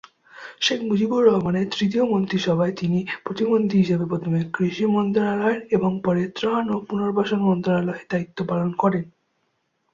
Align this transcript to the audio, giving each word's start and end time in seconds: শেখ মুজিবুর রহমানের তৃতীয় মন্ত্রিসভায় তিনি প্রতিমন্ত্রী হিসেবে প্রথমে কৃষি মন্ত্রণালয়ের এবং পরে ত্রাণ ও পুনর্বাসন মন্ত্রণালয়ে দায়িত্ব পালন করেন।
শেখ 0.61 0.79
মুজিবুর 0.81 1.21
রহমানের 1.25 1.67
তৃতীয় 1.71 2.03
মন্ত্রিসভায় 2.05 2.73
তিনি 2.77 2.99
প্রতিমন্ত্রী 3.25 3.77
হিসেবে 3.79 4.05
প্রথমে 4.05 4.39
কৃষি 4.53 4.85
মন্ত্রণালয়ের 4.87 5.61
এবং 5.71 5.91
পরে 6.05 6.23
ত্রাণ 6.37 6.63
ও 6.69 6.77
পুনর্বাসন 6.87 7.39
মন্ত্রণালয়ে 7.41 8.09
দায়িত্ব 8.09 8.37
পালন 8.49 8.69
করেন। 8.73 9.03